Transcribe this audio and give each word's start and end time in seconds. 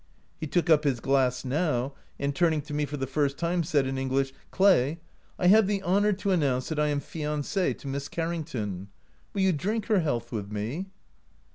He 0.39 0.47
took 0.47 0.67
up 0.67 0.83
his 0.83 0.99
glass 0.99 1.45
now, 1.45 1.93
and 2.17 2.33
turning 2.35 2.63
to 2.63 2.73
me, 2.73 2.85
for 2.87 2.97
the 2.97 3.05
first 3.05 3.37
time, 3.37 3.61
said 3.63 3.85
in 3.85 3.99
English,' 3.99 4.33
Clay, 4.49 4.97
I 5.37 5.45
have 5.45 5.67
the 5.67 5.83
honor 5.83 6.11
to 6.11 6.31
announce 6.31 6.69
that 6.69 6.79
I 6.79 6.87
am 6.87 6.99
fianc¥ 6.99 7.77
to 7.77 7.87
Miss 7.87 8.09
Carrington. 8.09 8.87
Will 9.35 9.41
you 9.43 9.53
drink 9.53 9.85
her 9.85 9.99
health 9.99 10.31
with 10.31 10.51
me 10.51 10.87